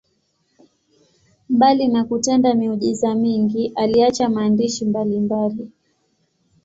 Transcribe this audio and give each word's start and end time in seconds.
Mbali 1.49 1.87
na 1.87 2.03
kutenda 2.03 2.53
miujiza 2.53 3.15
mingi, 3.15 3.71
aliacha 3.75 4.29
maandishi 4.29 4.85
mbalimbali. 4.85 5.71